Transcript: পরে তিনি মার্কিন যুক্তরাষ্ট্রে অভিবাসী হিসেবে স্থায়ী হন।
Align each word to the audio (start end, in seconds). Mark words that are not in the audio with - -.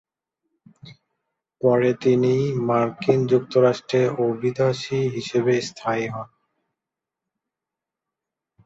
পরে 1.61 1.91
তিনি 2.03 2.33
মার্কিন 2.67 3.19
যুক্তরাষ্ট্রে 3.27 4.01
অভিবাসী 4.25 4.99
হিসেবে 5.15 5.53
স্থায়ী 5.61 6.05
হন। 6.07 6.29